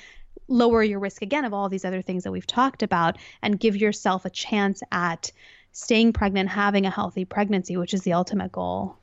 [0.50, 3.78] lower your risk again of all these other things that we've talked about and give
[3.78, 5.32] yourself a chance at
[5.72, 8.98] staying pregnant, having a healthy pregnancy, which is the ultimate goal.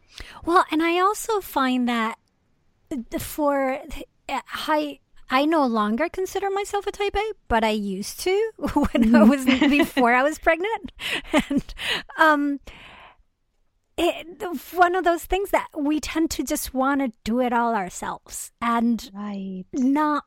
[0.44, 2.18] Well, and I also find that
[3.18, 3.81] for
[4.29, 4.98] high
[5.30, 9.44] I no longer consider myself a type A, but I used to when I was
[9.44, 10.92] before I was pregnant.
[11.48, 11.74] And
[12.18, 12.60] um
[13.98, 14.26] it,
[14.74, 18.52] one of those things that we tend to just want to do it all ourselves
[18.60, 19.64] and right.
[19.72, 20.24] not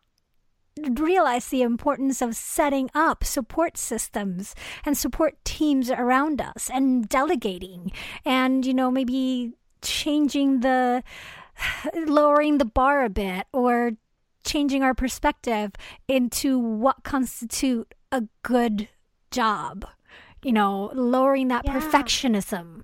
[0.92, 7.92] realize the importance of setting up support systems and support teams around us and delegating
[8.26, 11.04] and you know maybe changing the
[12.08, 13.92] lowering the bar a bit or
[14.50, 15.72] changing our perspective
[16.08, 18.90] into what constitute a good
[19.32, 19.86] job
[20.44, 21.80] you know lowering that yeah.
[21.80, 22.82] perfectionism.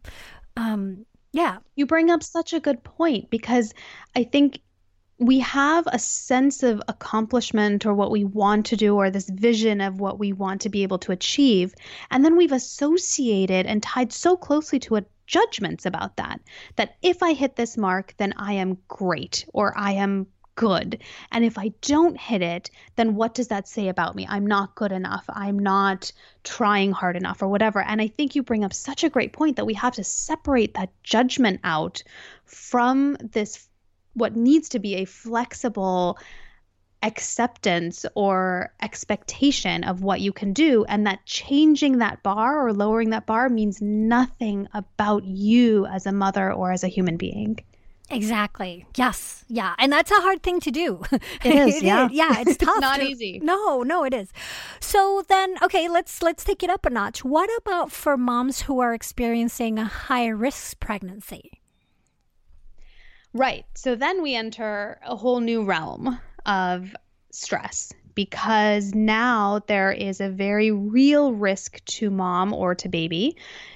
[0.57, 1.57] Um yeah.
[1.75, 3.73] You bring up such a good point because
[4.15, 4.59] i think
[5.17, 9.79] we have a sense of accomplishment or what we want to do or this vision
[9.79, 11.73] of what we want to be able to achieve.
[12.11, 16.39] And then we've associated and tied so closely to it judgments about that
[16.75, 21.01] that if i hit this mark then i am great or i am good.
[21.31, 24.25] And if I don't hit it, then what does that say about me?
[24.27, 25.25] I'm not good enough.
[25.29, 26.11] I'm not
[26.43, 27.81] trying hard enough or whatever.
[27.81, 30.73] And I think you bring up such a great point that we have to separate
[30.75, 32.03] that judgment out
[32.45, 33.67] from this,
[34.13, 36.17] what needs to be a flexible,
[37.03, 43.11] acceptance or expectation of what you can do and that changing that bar or lowering
[43.11, 47.59] that bar means nothing about you as a mother or as a human being.
[48.09, 48.85] Exactly.
[48.95, 49.43] Yes.
[49.47, 49.73] Yeah.
[49.79, 51.01] And that's a hard thing to do.
[51.11, 51.81] It is.
[51.81, 52.07] yeah.
[52.11, 52.39] yeah.
[52.39, 52.79] It's tough.
[52.79, 53.39] Not to, easy.
[53.41, 54.31] No, no, it is.
[54.79, 57.25] So then, okay, let's, let's take it up a notch.
[57.25, 61.61] What about for moms who are experiencing a high risk pregnancy?
[63.33, 63.65] Right.
[63.75, 66.95] So then we enter a whole new realm of
[67.31, 73.35] stress because now there is a very real risk to mom or to baby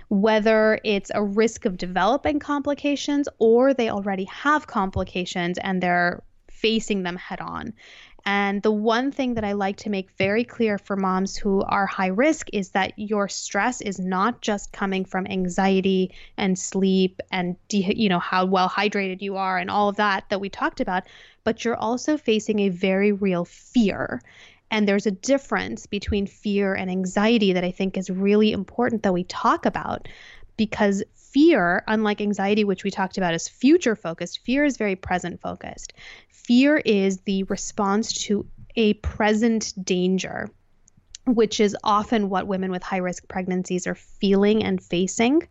[0.10, 7.04] whether it's a risk of developing complications or they already have complications and they're facing
[7.04, 7.74] them head on.
[8.26, 11.86] And the one thing that I like to make very clear for moms who are
[11.86, 17.56] high risk is that your stress is not just coming from anxiety and sleep and
[17.70, 20.82] de- you know how well hydrated you are and all of that that we talked
[20.82, 21.04] about,
[21.44, 24.22] but you're also facing a very real fear.
[24.72, 29.14] And there's a difference between fear and anxiety that I think is really important that
[29.14, 30.08] we talk about
[30.58, 35.42] because fear, unlike anxiety, which we talked about, is future focused, fear is very present
[35.42, 35.94] focused.
[36.30, 40.50] Fear is the response to a present danger,
[41.26, 45.48] which is often what women with high risk pregnancies are feeling and facing.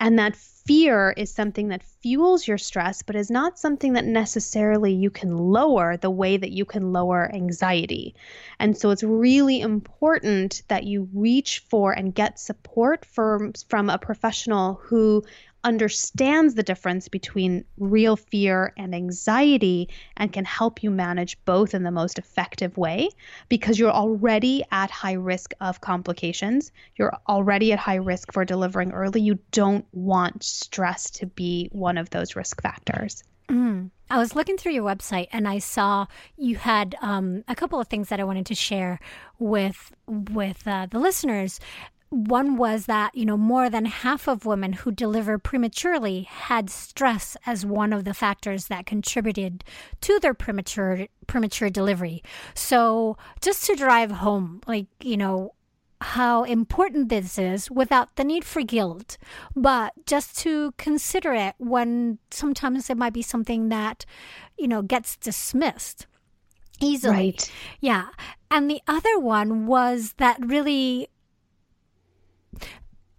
[0.00, 4.92] And that fear is something that fuels your stress, but is not something that necessarily
[4.92, 8.14] you can lower the way that you can lower anxiety.
[8.58, 13.98] And so it's really important that you reach for and get support from, from a
[13.98, 15.22] professional who
[15.64, 21.82] understands the difference between real fear and anxiety and can help you manage both in
[21.82, 23.08] the most effective way
[23.48, 26.70] because you're already at high risk of complications.
[26.96, 29.20] You're already at high risk for delivering early.
[29.20, 33.24] You don't want stress to be one of those risk factors.
[33.48, 33.90] Mm.
[34.10, 36.06] I was looking through your website and I saw
[36.36, 39.00] you had um, a couple of things that I wanted to share
[39.38, 41.58] with with uh, the listeners.
[42.14, 47.36] One was that you know more than half of women who deliver prematurely had stress
[47.44, 49.64] as one of the factors that contributed
[50.02, 52.22] to their premature premature delivery.
[52.54, 55.54] So just to drive home, like you know,
[56.00, 59.16] how important this is without the need for guilt,
[59.56, 64.04] but just to consider it when sometimes it might be something that,
[64.58, 66.06] you know, gets dismissed
[66.80, 67.14] easily.
[67.14, 67.52] Right.
[67.80, 68.08] Yeah.
[68.50, 71.08] And the other one was that really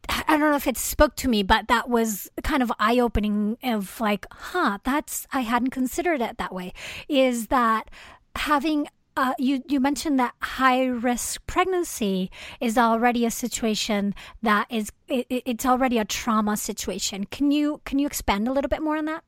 [0.08, 3.58] I don't know if it spoke to me, but that was kind of eye opening
[3.64, 6.74] of like, huh, that's, I hadn't considered it that way.
[7.10, 7.90] Is that
[8.36, 12.30] having uh, you you mentioned that high risk pregnancy
[12.60, 17.26] is already a situation that is it, it's already a trauma situation.
[17.26, 19.24] Can you can you expand a little bit more on that?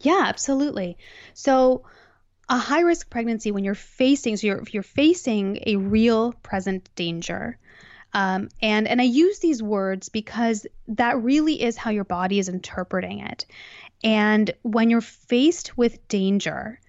[0.00, 0.98] Yeah, absolutely.
[1.32, 1.84] So
[2.48, 7.58] a high risk pregnancy when you're facing so you're you're facing a real present danger.
[8.14, 12.48] Um, and and I use these words because that really is how your body is
[12.48, 13.46] interpreting it.
[14.04, 16.80] And when you're faced with danger,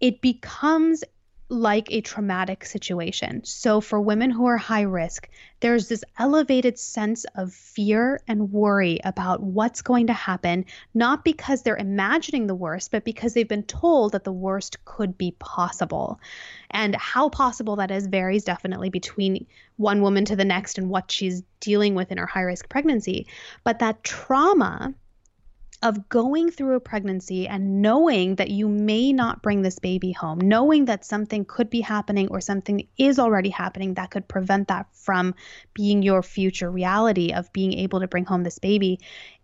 [0.00, 1.04] it becomes
[1.48, 3.44] like a traumatic situation.
[3.44, 5.28] So, for women who are high risk,
[5.60, 11.62] there's this elevated sense of fear and worry about what's going to happen, not because
[11.62, 16.20] they're imagining the worst, but because they've been told that the worst could be possible.
[16.70, 21.10] And how possible that is varies definitely between one woman to the next and what
[21.10, 23.28] she's dealing with in her high risk pregnancy.
[23.62, 24.94] But that trauma
[25.86, 30.40] of going through a pregnancy and knowing that you may not bring this baby home,
[30.40, 34.88] knowing that something could be happening or something is already happening that could prevent that
[34.92, 35.32] from
[35.74, 38.98] being your future reality of being able to bring home this baby,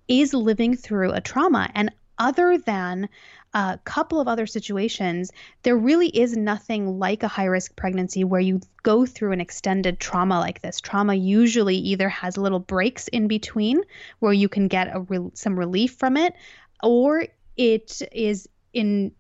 [0.09, 1.71] is living through a trauma.
[1.77, 3.09] And other than
[3.55, 5.31] a couple of other situations,
[5.63, 10.01] there really is nothing like a high risk pregnancy where you go through an extended
[10.01, 10.81] trauma like this.
[10.81, 13.83] Trauma usually either has little breaks in between
[14.21, 16.35] where you can get a re- some relief from it,
[16.83, 17.27] or
[17.57, 19.13] it is in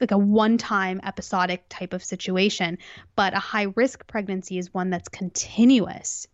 [0.00, 2.78] like a one time episodic type of situation.
[3.16, 6.28] But a high risk pregnancy is one that's continuous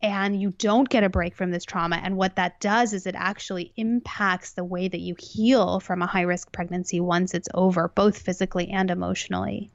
[0.00, 1.96] and you don't get a break from this trauma.
[1.96, 6.06] And what that does is it actually impacts the way that you heal from a
[6.06, 9.70] high risk pregnancy once it's over, both physically and emotionally.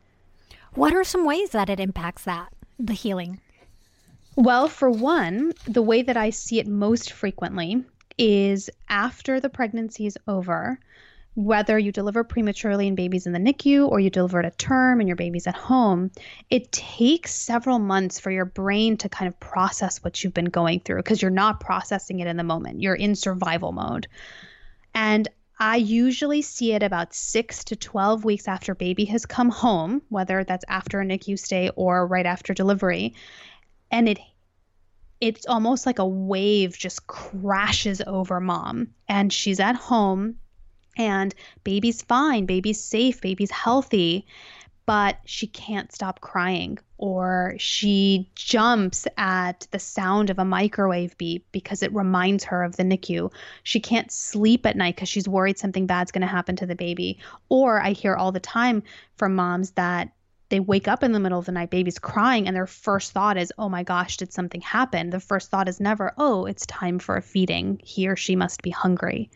[0.75, 3.41] What are some ways that it impacts that, the healing?
[4.35, 7.83] Well, for one, the way that I see it most frequently
[8.17, 10.79] is after the pregnancy is over,
[11.35, 14.99] whether you deliver prematurely in babies in the NICU or you deliver at a term
[14.99, 16.11] and your baby's at home,
[16.49, 20.79] it takes several months for your brain to kind of process what you've been going
[20.79, 22.81] through because you're not processing it in the moment.
[22.81, 24.07] You're in survival mode.
[24.93, 25.27] And
[25.59, 30.43] I usually see it about six to 12 weeks after baby has come home, whether
[30.43, 33.15] that's after a NICU stay or right after delivery.
[33.89, 34.19] And it
[35.19, 40.35] it's almost like a wave just crashes over mom and she's at home
[40.97, 41.33] and
[41.63, 44.25] baby's fine, baby's safe, baby's healthy,
[44.85, 51.45] but she can't stop crying or she jumps at the sound of a microwave beep
[51.51, 53.29] because it reminds her of the NICU.
[53.63, 56.75] She can't sleep at night because she's worried something bad's going to happen to the
[56.75, 57.19] baby.
[57.49, 58.83] Or I hear all the time
[59.17, 60.11] from moms that
[60.53, 63.37] they wake up in the middle of the night, baby's crying, and their first thought
[63.37, 65.09] is, oh my gosh, did something happen?
[65.09, 67.81] The first thought is never, oh, it's time for a feeding.
[67.83, 69.31] He or she must be hungry.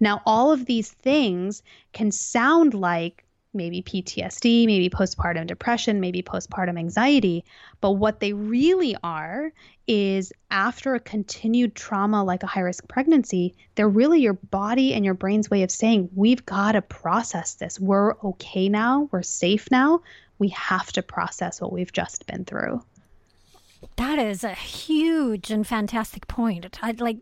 [0.00, 1.62] Now, all of these things
[1.92, 7.44] can sound like maybe PTSD, maybe postpartum depression, maybe postpartum anxiety.
[7.82, 9.52] But what they really are
[9.86, 15.04] is after a continued trauma like a high risk pregnancy, they're really your body and
[15.04, 17.78] your brain's way of saying, we've got to process this.
[17.78, 19.10] We're okay now.
[19.12, 20.00] We're safe now
[20.38, 22.82] we have to process what we've just been through.
[23.96, 26.78] That is a huge and fantastic point.
[26.82, 27.18] I like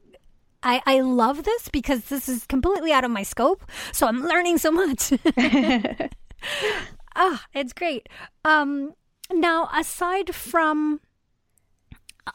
[0.62, 3.64] I, I love this because this is completely out of my scope.
[3.92, 5.12] So I'm learning so much.
[7.16, 8.08] ah, it's great.
[8.44, 8.94] Um,
[9.32, 11.00] now, aside from,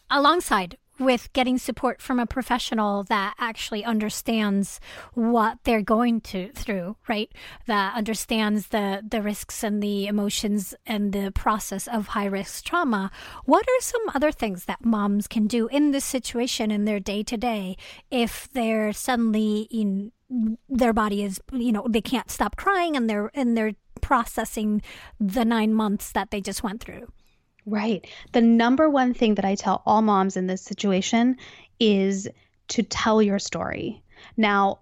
[0.09, 4.80] alongside with getting support from a professional that actually understands
[5.14, 7.32] what they're going to through, right?
[7.66, 13.12] That understands the the risks and the emotions and the process of high risk trauma.
[13.45, 17.24] What are some other things that moms can do in this situation in their day
[17.24, 17.78] to day
[18.12, 20.12] if they're suddenly in
[20.68, 24.82] their body is you know they can't stop crying and they're and they're processing
[25.20, 27.08] the nine months that they just went through
[27.68, 28.07] Right.
[28.32, 31.36] The number one thing that I tell all moms in this situation
[31.82, 32.30] is
[32.70, 34.03] to tell your story.
[34.38, 34.80] Now,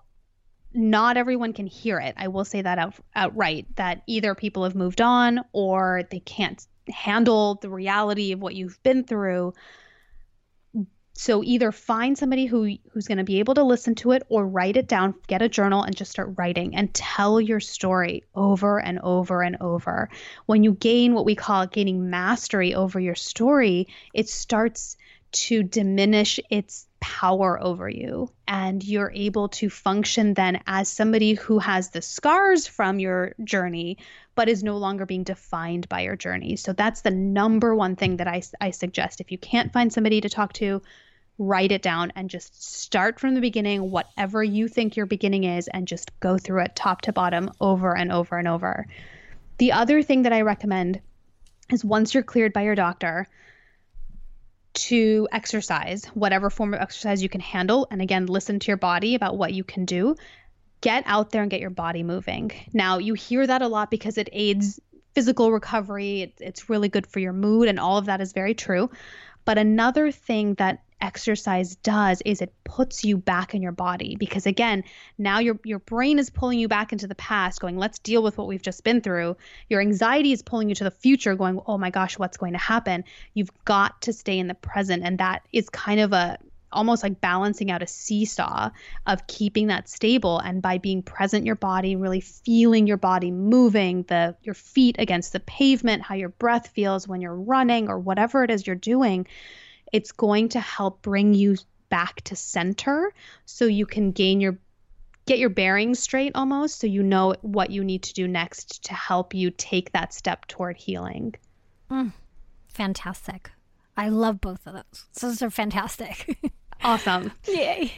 [0.71, 2.13] not everyone can hear it.
[2.15, 6.63] I will say that out, outright that either people have moved on or they can't
[6.87, 9.55] handle the reality of what you've been through.
[11.17, 14.45] So either find somebody who who's going to be able to listen to it or
[14.45, 18.81] write it down, get a journal and just start writing and tell your story over
[18.81, 20.09] and over and over.
[20.45, 24.97] When you gain what we call gaining mastery over your story, it starts
[25.31, 28.29] to diminish its power over you.
[28.47, 33.97] And you're able to function then as somebody who has the scars from your journey
[34.35, 36.57] but is no longer being defined by your journey.
[36.57, 39.21] So that's the number one thing that i, I suggest.
[39.21, 40.81] If you can't find somebody to talk to
[41.37, 45.67] write it down and just start from the beginning whatever you think your beginning is
[45.67, 48.87] and just go through it top to bottom over and over and over
[49.57, 51.01] the other thing that i recommend
[51.71, 53.27] is once you're cleared by your doctor
[54.75, 57.87] to exercise, whatever form of exercise you can handle.
[57.89, 60.15] And again, listen to your body about what you can do.
[60.81, 62.51] Get out there and get your body moving.
[62.73, 64.79] Now, you hear that a lot because it aids
[65.15, 68.53] physical recovery, it, it's really good for your mood, and all of that is very
[68.53, 68.89] true.
[69.45, 74.45] But another thing that exercise does is it puts you back in your body because
[74.45, 74.83] again
[75.17, 78.37] now your your brain is pulling you back into the past going let's deal with
[78.37, 79.35] what we've just been through.
[79.69, 82.59] Your anxiety is pulling you to the future going oh my gosh what's going to
[82.59, 83.03] happen?
[83.33, 86.37] You've got to stay in the present and that is kind of a
[86.71, 88.69] almost like balancing out a seesaw
[89.07, 94.03] of keeping that stable and by being present your body really feeling your body moving
[94.03, 98.43] the your feet against the pavement how your breath feels when you're running or whatever
[98.43, 99.25] it is you're doing
[99.95, 101.55] it's going to help bring you
[101.87, 103.13] back to center
[103.45, 104.57] so you can gain your
[105.25, 108.93] get your bearings straight almost so you know what you need to do next to
[108.93, 111.33] help you take that step toward healing.
[111.89, 112.11] Mm,
[112.67, 113.51] fantastic.
[113.95, 115.05] I love both of those.
[115.21, 116.37] Those are fantastic.
[116.83, 117.31] awesome.
[117.47, 117.93] Yay.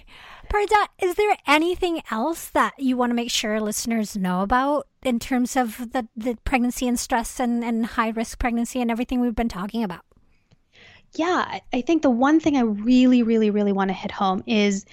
[0.52, 5.18] Parijat, is there anything else that you want to make sure listeners know about in
[5.18, 9.36] terms of the, the pregnancy and stress and, and high risk pregnancy and everything we've
[9.36, 10.06] been talking about?
[11.14, 14.86] Yeah, I think the one thing I really, really, really want to hit home is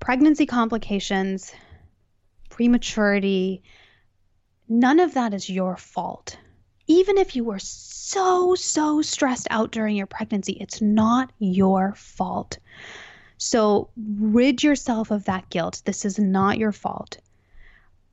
[0.00, 1.52] pregnancy complications,
[2.48, 3.62] prematurity.
[4.68, 6.36] None of that is your fault.
[6.86, 12.58] Even if you were so, so stressed out during your pregnancy, it's not your fault.
[13.36, 15.82] So rid yourself of that guilt.
[15.84, 17.18] This is not your fault.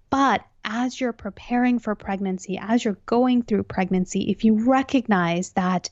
[0.09, 5.89] But as you're preparing for pregnancy, as you're going through pregnancy, if you recognize that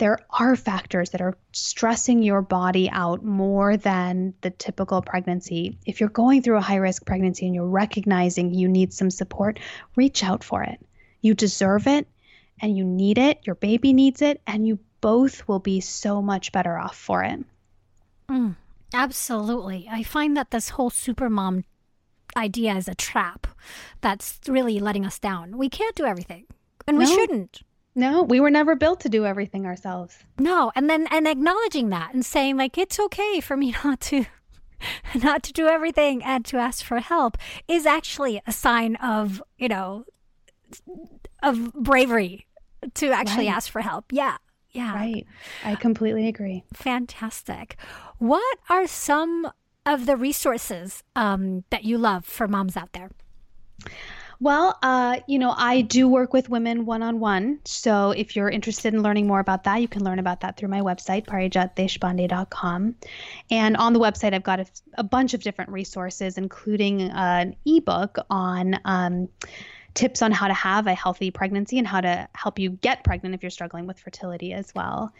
[0.00, 5.76] there are factors that are stressing your body out more than the typical pregnancy.
[5.84, 9.60] If you're going through a high risk pregnancy and you're recognizing you need some support,
[9.96, 10.80] reach out for it.
[11.20, 12.08] You deserve it
[12.62, 13.40] and you need it.
[13.44, 17.44] Your baby needs it, and you both will be so much better off for it.
[18.30, 18.56] Mm,
[18.94, 19.86] absolutely.
[19.90, 21.64] I find that this whole supermom
[22.34, 23.46] idea is a trap
[24.00, 25.58] that's really letting us down.
[25.58, 26.46] We can't do everything,
[26.86, 27.04] and no.
[27.04, 27.60] we shouldn't.
[27.94, 30.18] No, we were never built to do everything ourselves.
[30.38, 34.26] No, and then and acknowledging that and saying like it's okay for me not to
[35.22, 37.36] not to do everything and to ask for help
[37.68, 40.04] is actually a sign of, you know,
[41.42, 42.46] of bravery
[42.94, 43.56] to actually right.
[43.56, 44.06] ask for help.
[44.12, 44.36] Yeah.
[44.70, 44.94] Yeah.
[44.94, 45.26] Right.
[45.64, 46.62] I completely agree.
[46.72, 47.76] Fantastic.
[48.18, 49.50] What are some
[49.84, 53.10] of the resources um, that you love for moms out there?
[54.42, 57.60] Well, uh, you know, I do work with women one on one.
[57.66, 60.70] So if you're interested in learning more about that, you can learn about that through
[60.70, 62.94] my website, parijatdeshpande.com.
[63.50, 68.18] And on the website, I've got a, a bunch of different resources, including an ebook
[68.30, 68.80] on.
[68.84, 69.28] Um,
[69.92, 73.34] tips on how to have a healthy pregnancy and how to help you get pregnant
[73.34, 75.12] if you're struggling with fertility as well.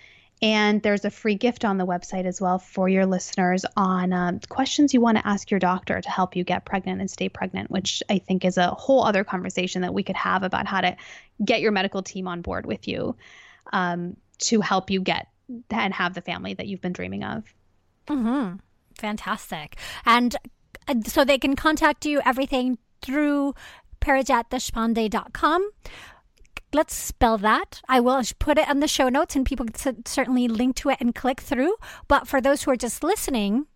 [0.42, 4.40] And there's a free gift on the website as well for your listeners on um,
[4.48, 7.70] questions you want to ask your doctor to help you get pregnant and stay pregnant,
[7.70, 10.96] which I think is a whole other conversation that we could have about how to
[11.44, 13.16] get your medical team on board with you
[13.72, 15.28] um, to help you get
[15.70, 17.44] and have the family that you've been dreaming of.
[18.06, 18.56] Mm-hmm.
[18.94, 19.76] Fantastic.
[20.06, 20.36] And
[20.88, 23.54] uh, so they can contact you everything through
[24.00, 25.70] parijatdeshpande.com
[26.72, 27.80] let's spell that.
[27.88, 30.98] I will put it on the show notes and people can certainly link to it
[31.00, 31.74] and click through.
[32.08, 33.66] But for those who are just listening,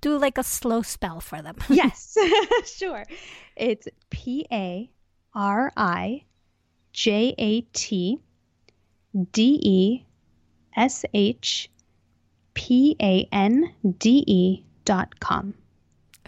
[0.00, 1.56] do like a slow spell for them.
[1.68, 2.16] yes,
[2.66, 3.04] sure.
[3.56, 4.90] It's P A
[5.34, 6.24] R I
[6.92, 8.20] J A T
[9.32, 10.06] D E
[10.76, 11.70] S H
[12.54, 15.54] P A N D E dot com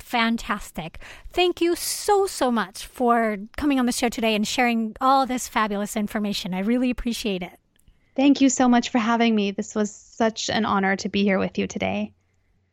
[0.03, 0.98] fantastic.
[1.32, 5.48] Thank you so, so much for coming on the show today and sharing all this
[5.48, 6.55] fabulous information.
[6.55, 7.59] I really appreciate it.
[8.16, 9.51] Thank you so much for having me.
[9.51, 12.12] This was such an honor to be here with you today.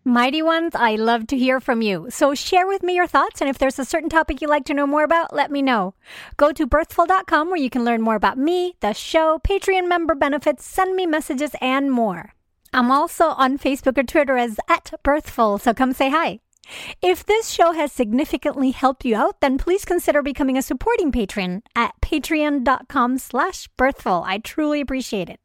[0.03, 2.07] Mighty ones, I love to hear from you.
[2.09, 4.73] So share with me your thoughts, and if there's a certain topic you'd like to
[4.73, 5.95] know more about, let me know.
[6.37, 10.65] Go to birthful.com where you can learn more about me, the show, Patreon member benefits,
[10.65, 12.33] send me messages, and more.
[12.71, 16.39] I'm also on Facebook or Twitter as at birthful, so come say hi.
[17.01, 21.63] If this show has significantly helped you out, then please consider becoming a supporting patron
[21.75, 24.23] at patreon.com slash birthful.
[24.25, 25.39] I truly appreciate it.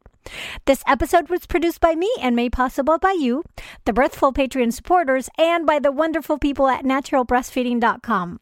[0.65, 3.43] This episode was produced by me and made possible by you,
[3.85, 8.39] the Birthful Patreon supporters, and by the wonderful people at naturalbreastfeeding.com.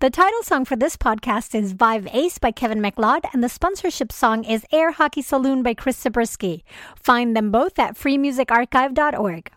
[0.00, 4.12] The title song for this podcast is Vibe Ace by Kevin MacLeod, and the sponsorship
[4.12, 6.64] song is Air Hockey Saloon by Chris Zabriskie.
[6.94, 9.50] Find them both at freemusicarchive.org.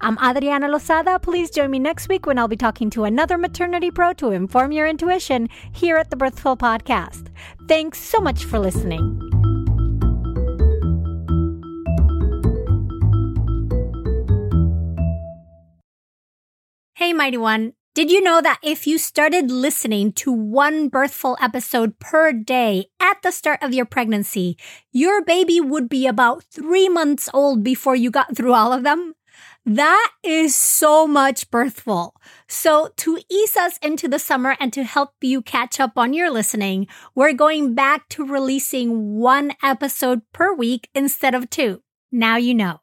[0.00, 1.20] I'm Adriana Lozada.
[1.20, 4.72] Please join me next week when I'll be talking to another maternity pro to inform
[4.72, 7.28] your intuition here at the Birthful Podcast.
[7.68, 9.18] Thanks so much for listening.
[16.94, 17.72] Hey, Mighty One.
[17.94, 23.20] Did you know that if you started listening to one birthful episode per day at
[23.22, 24.56] the start of your pregnancy,
[24.92, 29.12] your baby would be about three months old before you got through all of them?
[29.64, 32.16] That is so much birthful.
[32.48, 36.30] So to ease us into the summer and to help you catch up on your
[36.30, 41.80] listening, we're going back to releasing one episode per week instead of two.
[42.10, 42.81] Now you know.